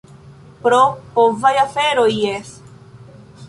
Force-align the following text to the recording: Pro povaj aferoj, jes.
Pro 0.65 0.79
povaj 1.17 1.53
aferoj, 1.67 2.09
jes. 2.23 2.59